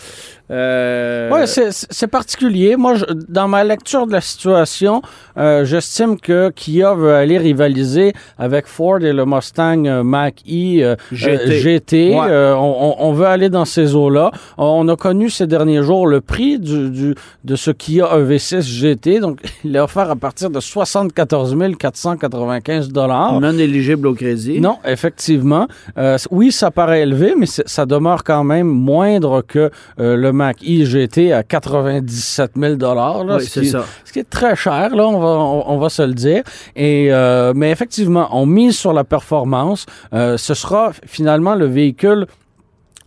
Euh, 0.50 1.30
Oui, 1.32 1.40
c'est- 1.46 2.06
particulier. 2.06 2.76
Moi, 2.76 2.94
je- 2.94 3.04
dans 3.28 3.48
ma 3.48 3.64
lecture 3.64 4.06
de 4.06 4.12
la 4.12 4.20
situation, 4.20 5.02
euh, 5.36 5.64
j'estime 5.64 6.18
que 6.20 6.50
Kia 6.50 6.94
veut 6.94 7.14
aller 7.14 7.36
rivaliser 7.38 8.12
avec 8.38 8.66
Ford 8.66 9.00
et 9.00 9.12
le 9.12 9.24
Mustang 9.26 9.84
euh, 9.86 10.02
Mach-E 10.04 10.82
euh, 10.82 10.96
GT. 11.12 11.58
GT. 11.60 12.14
Ouais. 12.14 12.54
On, 12.58 13.12
veut 13.12 13.26
aller 13.26 13.48
dans 13.48 13.64
ces 13.64 13.94
eaux-là. 13.94 14.30
On 14.58 14.86
a 14.88 14.96
connu 14.96 15.30
ces 15.30 15.46
derniers 15.46 15.82
jours 15.82 16.06
le 16.06 16.20
prix 16.20 16.58
du, 16.58 16.90
du- 16.90 17.14
de 17.44 17.56
ce 17.56 17.70
Kia 17.70 18.06
EV6 18.16 18.62
GT. 18.62 19.20
Donc, 19.20 19.40
il 19.64 19.74
est 19.74 19.80
offert 19.80 20.10
à 20.10 20.16
partir 20.16 20.50
de 20.50 20.60
74 20.60 21.56
495 21.78 22.88
dollars. 22.92 23.40
non 23.40 23.58
éligible 23.58 24.06
au 24.06 24.14
crédit. 24.14 24.60
Non, 24.60 24.76
effectivement. 24.84 25.66
Oui, 26.30 26.52
ça 26.52 26.70
paraît 26.70 27.02
élevé, 27.02 27.34
mais 27.36 27.46
ça 27.46 27.84
demeure 27.86 28.22
quand 28.24 28.44
même 28.44 28.68
moindre 28.68 29.42
que 29.42 29.70
le 29.98 30.30
Mac 30.36 30.58
E 30.62 30.84
GT 30.84 31.32
à 31.32 31.42
97 31.42 32.52
000 32.56 32.76
là, 32.78 33.24
Oui, 33.36 33.42
ce 33.44 33.50
c'est 33.50 33.60
qui- 33.62 33.70
ça. 33.70 33.84
ce 34.04 34.12
qui 34.12 34.18
est 34.20 34.30
très 34.30 34.54
cher, 34.54 34.94
là, 34.94 35.06
on 35.08 35.18
va, 35.18 35.28
on, 35.28 35.64
on 35.74 35.78
va 35.78 35.88
se 35.88 36.02
le 36.02 36.14
dire. 36.14 36.42
Et, 36.76 37.08
euh, 37.10 37.52
mais 37.56 37.70
effectivement, 37.70 38.28
on 38.32 38.46
mise 38.46 38.76
sur 38.78 38.92
la 38.92 39.04
performance. 39.04 39.86
Euh, 40.12 40.36
ce 40.36 40.54
sera 40.54 40.92
finalement 41.06 41.54
le 41.54 41.66
véhicule 41.66 42.26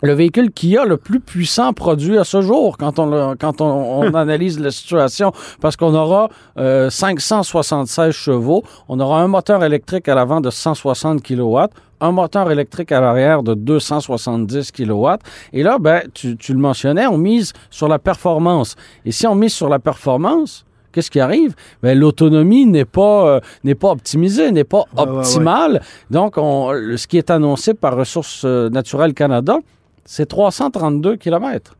le 0.02 0.14
véhicule 0.14 0.52
qui 0.54 0.78
a 0.78 0.86
le 0.86 0.96
plus 0.96 1.20
puissant 1.20 1.74
produit 1.74 2.18
à 2.18 2.24
ce 2.24 2.42
jour 2.42 2.78
quand 2.78 3.00
on, 3.00 3.06
le- 3.08 3.36
quand 3.36 3.60
on, 3.60 3.66
on 4.00 4.14
analyse 4.26 4.58
la 4.58 4.72
situation, 4.72 5.34
parce 5.60 5.76
qu'on 5.76 5.94
aura 5.94 6.30
euh, 6.58 6.90
576 6.90 8.12
chevaux, 8.14 8.64
on 8.88 8.98
aura 9.02 9.22
un 9.22 9.28
moteur 9.28 9.62
électrique 9.62 10.08
à 10.08 10.16
l'avant 10.16 10.40
de 10.40 10.50
160 10.50 11.22
kW, 11.22 11.58
un 12.02 12.12
moteur 12.12 12.52
électrique 12.52 12.92
à 12.92 13.02
l'arrière 13.02 13.44
de 13.44 13.54
270 13.54 14.72
kW. 14.72 15.08
Et 15.54 15.64
là, 15.64 15.78
ben, 15.80 16.02
tu, 16.14 16.38
tu 16.38 16.54
le 16.54 16.60
mentionnais, 16.60 17.08
on 17.08 17.18
mise 17.18 17.54
sur 17.70 17.88
la 17.88 18.00
performance. 18.00 18.76
Et 19.06 19.12
si 19.12 19.28
on 19.28 19.36
mise 19.36 19.54
sur 19.54 19.70
la 19.70 19.80
performance, 19.80 20.66
Qu'est-ce 20.92 21.12
qui 21.12 21.20
arrive? 21.20 21.54
Ben, 21.84 21.96
l'autonomie 21.96 22.66
n'est 22.66 22.84
pas, 22.84 23.28
euh, 23.28 23.40
n'est 23.64 23.76
pas 23.76 23.92
optimisée, 23.92 24.52
n'est 24.52 24.64
pas 24.64 24.86
Ouais, 24.98 25.04
ouais, 25.04 25.10
ouais. 25.12 25.18
optimale. 25.20 25.82
Donc, 26.10 26.34
on, 26.38 26.72
ce 26.98 27.06
qui 27.06 27.20
est 27.20 27.30
annoncé 27.30 27.76
par 27.76 27.96
Ressources 27.96 28.42
euh, 28.44 28.70
naturelles 28.72 29.14
Canada, 29.14 29.60
c'est 30.04 30.26
332 30.26 31.16
km. 31.18 31.76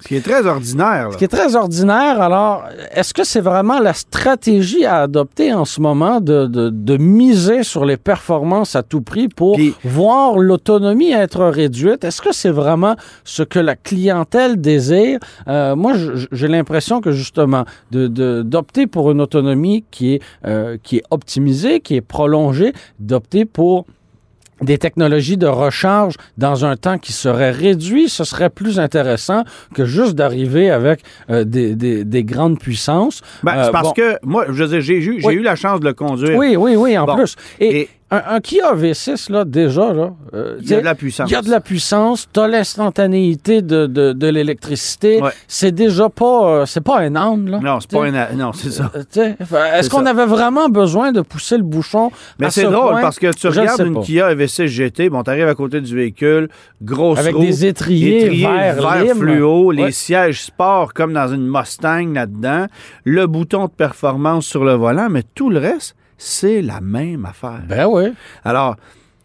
Ce 0.00 0.08
qui 0.08 0.14
est 0.16 0.20
très 0.24 0.46
ordinaire. 0.46 1.06
là. 1.06 1.12
Ce 1.12 1.16
qui 1.18 1.24
est 1.24 1.28
très 1.28 1.56
ordinaire. 1.56 2.20
Alors, 2.20 2.64
est-ce 2.92 3.12
que 3.12 3.24
c'est 3.24 3.40
vraiment 3.40 3.80
la 3.80 3.92
stratégie 3.94 4.84
à 4.84 5.02
adopter 5.02 5.52
en 5.52 5.64
ce 5.64 5.80
moment 5.80 6.20
de, 6.20 6.46
de- 6.46 6.70
de 6.70 6.96
miser 6.96 7.62
sur 7.64 7.84
les 7.84 7.96
performances 7.96 8.76
à 8.76 8.82
tout 8.82 9.00
prix 9.00 9.28
pour 9.28 9.56
voir 9.84 10.38
l'autonomie 10.38 11.10
être 11.12 11.44
réduite? 11.46 12.04
Est-ce 12.04 12.22
que 12.22 12.32
c'est 12.32 12.50
vraiment 12.50 12.94
ce 13.24 13.42
que 13.42 13.58
la 13.58 13.74
clientèle 13.74 14.60
désire? 14.60 15.18
Euh, 15.48 15.74
moi, 15.74 15.94
j'ai 16.32 16.48
l'impression 16.48 17.00
que 17.00 17.10
justement, 17.10 17.64
de- 17.90 18.06
de- 18.06 18.42
d'opter 18.42 18.86
pour 18.86 19.10
une 19.10 19.20
autonomie 19.20 19.84
qui 19.90 20.14
est, 20.14 20.22
euh, 20.46 20.76
qui 20.82 20.98
est 20.98 21.04
optimisée, 21.10 21.80
qui 21.80 21.96
est 21.96 22.00
prolongée, 22.00 22.72
d'opter 23.00 23.44
pour 23.44 23.84
des 24.60 24.78
technologies 24.78 25.36
de 25.36 25.46
recharge 25.46 26.14
dans 26.36 26.64
un 26.64 26.76
temps 26.76 26.98
qui 26.98 27.12
serait 27.12 27.50
réduit, 27.50 28.08
ce 28.08 28.24
serait 28.24 28.50
plus 28.50 28.78
intéressant 28.80 29.44
que 29.74 29.84
juste 29.84 30.14
d'arriver 30.14 30.70
avec 30.70 31.00
euh, 31.30 31.44
des, 31.44 31.74
des- 31.74 32.04
des 32.04 32.24
grandes 32.24 32.58
puissances. 32.58 33.20
Ben, 33.42 33.52
Euh, 33.56 33.64
c'est 33.66 33.72
parce 33.72 33.88
bon. 33.88 33.92
que 33.94 34.16
moi, 34.22 34.46
je 34.48 34.64
veux 34.64 34.68
dire, 34.68 34.80
j'ai 34.80 34.96
eu, 34.96 35.20
Oui. 35.24 35.34
eu 35.34 35.42
la 35.42 35.56
chance 35.56 35.80
de 35.80 35.84
le 35.86 35.94
conduire. 35.94 36.36
Oui, 36.38 36.56
oui, 36.56 36.74
oui, 36.76 36.96
en 36.98 37.06
Bon. 37.06 37.16
plus. 37.16 37.36
Et, 37.60 37.80
Et 37.82 37.88
un, 38.10 38.22
un 38.36 38.40
Kia 38.40 38.74
V6, 38.74 39.30
là, 39.30 39.44
déjà, 39.44 39.92
là, 39.92 40.12
euh, 40.32 40.56
il 40.62 40.70
y 40.70 40.74
a 40.74 40.80
de 40.80 40.84
la 40.84 40.94
puissance. 40.94 41.28
il 41.30 41.32
y 41.34 41.36
a 41.36 41.42
de 41.42 41.50
la 41.50 41.60
puissance, 41.60 42.26
tu 42.32 42.40
as 42.40 42.48
l'instantanéité 42.48 43.60
de, 43.62 43.86
de, 43.86 44.12
de 44.12 44.26
l'électricité. 44.28 45.20
Ouais. 45.20 45.30
C'est 45.46 45.72
déjà 45.72 46.08
pas, 46.08 46.48
euh, 46.62 46.66
c'est 46.66 46.80
pas 46.80 47.00
un 47.00 47.14
âne, 47.16 47.50
là. 47.50 47.60
Non, 47.62 47.80
c'est 47.80 47.90
pas 47.90 48.06
un. 48.06 48.34
Non, 48.34 48.52
c'est 48.52 48.70
ça. 48.70 48.90
Euh, 48.94 49.34
Est-ce 49.74 49.90
qu'on 49.90 50.06
avait 50.06 50.26
vraiment 50.26 50.68
besoin 50.68 51.12
de 51.12 51.20
pousser 51.20 51.56
le 51.58 51.62
bouchon 51.62 52.10
Mais 52.38 52.50
c'est 52.50 52.62
ce 52.62 52.66
drôle 52.66 52.92
point? 52.92 53.00
parce 53.02 53.18
que 53.18 53.30
tu 53.32 53.50
Je 53.52 53.60
regardes 53.60 53.80
une 53.86 53.94
pas. 53.94 54.00
Kia 54.02 54.34
EV6 54.34 54.66
GT, 54.66 55.10
bon, 55.10 55.22
t'arrives 55.22 55.48
à 55.48 55.54
côté 55.54 55.80
du 55.80 55.94
véhicule, 55.94 56.48
grosse 56.80 57.18
Avec 57.18 57.34
roue, 57.34 57.42
des 57.42 57.66
étriers, 57.66 58.24
étriers 58.24 58.46
vert, 58.46 59.04
lime. 59.04 59.14
fluo, 59.16 59.70
les 59.70 59.92
sièges 59.92 60.42
sport 60.44 60.94
comme 60.94 61.12
dans 61.12 61.28
une 61.28 61.46
Mustang 61.46 62.14
là-dedans, 62.14 62.66
le 63.04 63.26
bouton 63.26 63.66
de 63.66 63.70
performance 63.70 64.46
sur 64.46 64.64
le 64.64 64.72
volant, 64.74 65.08
mais 65.10 65.22
tout 65.34 65.50
le 65.50 65.58
reste, 65.58 65.94
c'est 66.18 66.60
la 66.60 66.80
même 66.80 67.24
affaire. 67.24 67.62
Ben 67.66 67.86
oui. 67.86 68.12
Alors, 68.44 68.76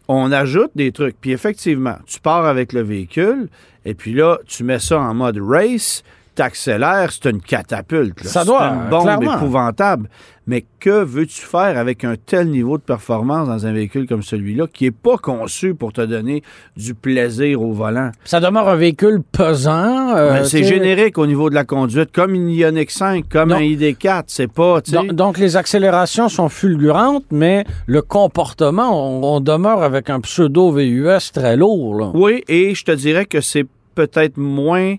on 0.07 0.31
ajoute 0.31 0.71
des 0.75 0.91
trucs. 0.91 1.19
Puis 1.19 1.31
effectivement, 1.31 1.97
tu 2.05 2.19
pars 2.19 2.45
avec 2.45 2.71
le 2.71 2.81
véhicule, 2.81 3.49
et 3.83 3.95
puis 3.95 4.13
là, 4.13 4.39
tu 4.47 4.63
mets 4.63 4.79
ça 4.79 4.99
en 4.99 5.13
mode 5.13 5.39
race, 5.41 6.03
t'accélères, 6.35 7.11
c'est 7.11 7.29
une 7.29 7.41
catapulte. 7.41 8.23
là. 8.23 8.29
Ça 8.29 8.41
C'est 8.41 8.45
doit, 8.47 8.67
une 8.67 8.89
bombe 8.89 9.03
clairement. 9.03 9.35
épouvantable. 9.35 10.09
Mais 10.45 10.65
que 10.81 11.03
veux-tu 11.05 11.39
faire 11.41 11.77
avec 11.77 12.03
un 12.03 12.15
tel 12.17 12.49
niveau 12.49 12.77
de 12.77 12.83
performance 12.83 13.47
dans 13.47 13.65
un 13.65 13.71
véhicule 13.71 14.07
comme 14.07 14.21
celui-là, 14.23 14.65
qui 14.67 14.83
n'est 14.83 14.91
pas 14.91 15.15
conçu 15.17 15.73
pour 15.73 15.93
te 15.93 16.01
donner 16.01 16.43
du 16.75 16.95
plaisir 16.95 17.61
au 17.61 17.71
volant? 17.71 18.11
Ça 18.25 18.41
demeure 18.41 18.67
un 18.67 18.75
véhicule 18.75 19.21
pesant. 19.31 20.13
euh, 20.17 20.43
c'est 20.43 20.65
générique 20.65 21.17
au 21.17 21.27
niveau 21.27 21.49
de 21.49 21.55
la 21.55 21.63
conduite, 21.63 22.11
comme 22.11 22.35
une 22.35 22.49
Ioniq 22.49 22.91
5, 22.91 23.29
comme 23.29 23.53
un 23.53 23.59
ID4. 23.61 24.23
C'est 24.27 24.51
pas. 24.51 24.81
Donc, 24.91 25.13
donc, 25.13 25.37
les 25.37 25.55
accélérations 25.55 26.27
sont 26.27 26.49
fulgurantes, 26.49 27.23
mais 27.31 27.63
le 27.85 28.01
comportement, 28.01 28.89
on, 29.21 29.35
on 29.35 29.39
demeure 29.39 29.81
avec 29.81 30.09
un 30.09 30.19
pseudo 30.19 30.71
VUS 30.73 31.31
très 31.33 31.55
lourd. 31.55 31.95
là. 31.95 32.11
Oui, 32.13 32.43
et 32.49 32.75
je 32.75 32.83
te 32.83 32.91
dirais 32.91 33.25
que 33.27 33.39
c'est 33.39 33.65
peut-être 33.95 34.35
moins 34.37 34.95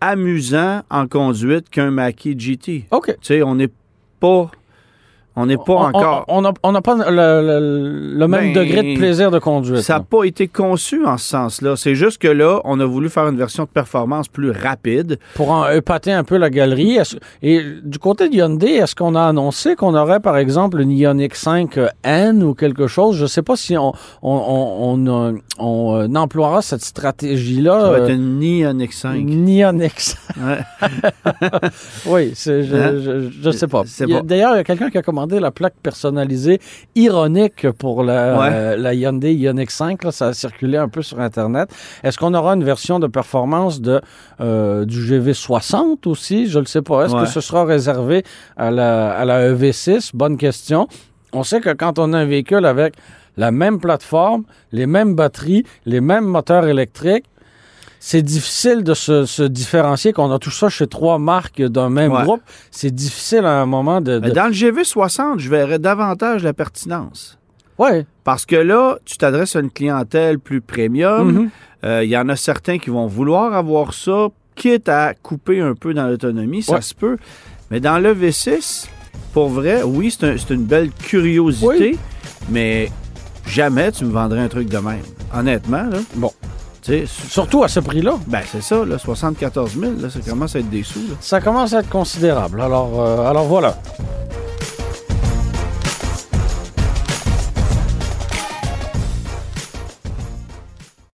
amusant 0.00 0.82
en 0.90 1.06
conduite 1.06 1.68
qu'un 1.70 1.90
Mackie 1.90 2.38
GT. 2.38 2.86
OK. 2.90 3.06
Tu 3.06 3.16
sais, 3.22 3.42
on 3.42 3.54
n'est 3.54 3.70
pas... 4.20 4.50
On 5.36 5.46
n'est 5.46 5.56
pas 5.58 5.64
On- 5.74 5.82
encore... 5.92 6.24
On 6.28 6.40
n'a 6.42 6.52
on 6.62 6.72
pas 6.80 6.94
le, 7.10 7.10
le- 7.10 8.18
le 8.18 8.28
même 8.28 8.52
Ben, 8.52 8.64
degré 8.64 8.94
de 8.94 8.98
plaisir 8.98 9.30
de 9.30 9.38
conduite. 9.38 9.82
Ça 9.82 9.94
n'a 9.98 10.00
pas 10.00 10.24
été 10.24 10.48
conçu 10.48 11.04
en 11.04 11.18
ce 11.18 11.26
sens-là. 11.28 11.76
C'est 11.76 11.94
juste 11.94 12.18
que 12.18 12.28
là, 12.28 12.60
on 12.64 12.80
a 12.80 12.84
voulu 12.86 13.08
faire 13.10 13.28
une 13.28 13.36
version 13.36 13.64
de 13.64 13.68
performance 13.68 14.28
plus 14.28 14.50
rapide. 14.50 15.18
Pour 15.34 15.50
en 15.50 15.68
épater 15.70 16.12
un 16.12 16.24
peu 16.24 16.36
la 16.38 16.48
galerie. 16.50 16.98
Et 17.42 17.60
du 17.84 17.98
côté 17.98 18.28
de 18.28 18.34
Hyundai, 18.34 18.72
est-ce 18.76 18.94
qu'on 18.94 19.14
a 19.14 19.22
annoncé 19.24 19.76
qu'on 19.76 19.94
aurait, 19.94 20.20
par 20.20 20.36
exemple, 20.38 20.80
une 20.80 20.90
Ioniq 20.90 21.34
5 21.34 21.78
N 22.02 22.42
ou 22.42 22.54
quelque 22.54 22.86
chose? 22.86 23.16
Je 23.16 23.22
ne 23.22 23.28
sais 23.28 23.42
pas 23.42 23.56
si 23.56 23.76
on, 23.76 23.92
on, 24.22 25.06
euh, 25.06 25.32
euh, 25.60 26.14
emploiera 26.14 26.62
cette 26.62 26.82
stratégie-là. 26.82 27.80
Ça 27.80 27.90
va 27.90 27.98
être 27.98 28.10
euh, 28.10 28.14
une 28.14 28.42
Ioniq 28.42 28.92
5. 28.92 29.16
Une 29.16 29.48
Ioniq 29.48 29.92
5. 30.00 30.16
Ouais. 30.46 30.90
Oui, 32.06 32.32
je 32.36 32.52
Hein? 32.76 32.92
je, 33.02 33.30
je 33.42 33.50
sais 33.50 33.66
pas. 33.66 33.82
D'ailleurs, 34.24 34.54
il 34.54 34.58
y 34.58 34.60
a 34.60 34.64
quelqu'un 34.64 34.90
qui 34.90 34.98
a 34.98 35.02
commandé 35.26 35.40
la 35.40 35.50
plaque 35.50 35.74
personnalisée 35.82 36.60
ironique 36.94 37.68
pour 37.72 38.02
la, 38.04 38.38
Ouais. 38.38 38.48
euh, 38.52 38.76
la 38.76 38.94
Hyundai 38.94 39.34
Ioniq 39.34 39.70
5. 39.70 40.04
là. 40.04 40.12
ça 40.12 40.28
a 40.28 40.32
circulé 40.32 40.78
un 40.78 40.88
peu 40.88 41.02
sur 41.02 41.20
Internet. 41.20 41.68
Est-ce 42.02 42.18
qu'on 42.18 42.34
aura 42.34 42.54
une 42.54 42.64
version 42.64 42.98
de 42.98 43.06
performance 43.06 43.80
de, 43.80 44.00
euh, 44.40 44.84
du 44.84 44.98
GV60 45.00 46.06
aussi? 46.06 46.46
Je 46.46 46.58
ne 46.58 46.62
le 46.62 46.66
sais 46.66 46.82
pas. 46.82 47.04
Est-ce 47.06 47.14
Ouais. 47.14 47.22
que 47.22 47.28
ce 47.28 47.40
sera 47.40 47.64
réservé 47.64 48.22
à 48.56 48.70
la, 48.70 49.12
à 49.12 49.24
la 49.24 49.52
EV6? 49.52 50.10
Bonne 50.14 50.36
question. 50.36 50.86
On 51.32 51.42
sait 51.42 51.60
que 51.60 51.70
quand 51.72 51.98
on 51.98 52.12
a 52.12 52.18
un 52.18 52.24
véhicule 52.24 52.64
avec 52.64 52.94
la 53.36 53.50
même 53.50 53.78
plateforme, 53.80 54.44
les 54.72 54.86
mêmes 54.86 55.14
batteries, 55.14 55.64
les 55.84 56.00
mêmes 56.00 56.24
moteurs 56.24 56.66
électriques, 56.66 57.24
c'est 58.00 58.22
difficile 58.22 58.84
de 58.84 58.94
se, 58.94 59.24
se 59.26 59.42
différencier 59.42 60.12
quand 60.12 60.28
on 60.28 60.32
a 60.32 60.38
tout 60.38 60.50
ça 60.50 60.68
chez 60.68 60.86
trois 60.86 61.18
marques 61.18 61.60
d'un 61.62 61.90
même 61.90 62.12
Ouais. 62.12 62.22
groupe. 62.22 62.42
C'est 62.70 62.94
difficile 62.94 63.44
à 63.44 63.60
un 63.60 63.66
moment 63.66 64.00
de. 64.00 64.18
Mais 64.20 64.30
dans 64.30 64.46
le 64.46 64.52
GV60, 64.52 65.38
je 65.38 65.50
verrais 65.50 65.78
davantage 65.78 66.42
la 66.44 66.52
pertinence. 66.52 67.38
Ouais. 67.78 68.06
Parce 68.24 68.46
que 68.46 68.56
là, 68.56 68.96
tu 69.04 69.16
t'adresses 69.18 69.54
à 69.56 69.60
une 69.60 69.70
clientèle 69.70 70.38
plus 70.38 70.60
premium. 70.60 71.30
Mhm. 71.32 71.50
Euh, 71.84 72.04
Il 72.04 72.10
y 72.10 72.16
en 72.16 72.28
a 72.28 72.36
certains 72.36 72.78
qui 72.78 72.90
vont 72.90 73.06
vouloir 73.06 73.54
avoir 73.54 73.92
ça, 73.92 74.28
quitte 74.54 74.88
à 74.88 75.12
couper 75.14 75.60
un 75.60 75.74
peu 75.74 75.92
dans 75.92 76.06
l'autonomie, 76.08 76.62
ça 76.62 76.80
se 76.80 76.94
peut. 76.94 77.16
Mais 77.70 77.80
dans 77.80 77.98
le 77.98 78.14
V6, 78.14 78.86
pour 79.34 79.48
vrai, 79.50 79.82
oui, 79.82 80.10
c'est 80.10 80.26
un- 80.26 80.36
c'est 80.38 80.54
une 80.54 80.64
belle 80.64 80.90
curiosité, 80.90 81.66
Oui. 81.68 81.98
mais 82.48 82.90
jamais 83.46 83.92
tu 83.92 84.04
me 84.06 84.10
vendrais 84.12 84.40
un 84.40 84.48
truc 84.48 84.68
de 84.68 84.78
même. 84.78 85.02
Honnêtement, 85.34 85.82
là. 85.82 85.98
Bon. 86.14 86.32
Surtout 87.28 87.64
à 87.64 87.68
ce 87.68 87.80
prix-là. 87.80 88.14
ben 88.26 88.42
c'est 88.50 88.62
ça, 88.62 88.84
là, 88.84 88.98
74 88.98 89.78
000, 89.78 89.92
là, 90.00 90.10
ça 90.10 90.20
commence 90.20 90.56
à 90.56 90.60
être 90.60 90.70
des 90.70 90.82
sous. 90.82 91.00
là. 91.00 91.14
Ça 91.20 91.40
commence 91.40 91.72
à 91.72 91.80
être 91.80 91.88
considérable. 91.88 92.60
Alors, 92.60 93.00
euh, 93.00 93.28
alors 93.28 93.44
voilà. 93.44 93.76